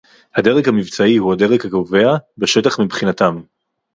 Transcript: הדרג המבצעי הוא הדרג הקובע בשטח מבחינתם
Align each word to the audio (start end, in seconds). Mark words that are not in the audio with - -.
הדרג 0.35 0.67
המבצעי 0.67 1.17
הוא 1.17 1.33
הדרג 1.33 1.65
הקובע 1.65 2.17
בשטח 2.37 2.79
מבחינתם 2.79 3.39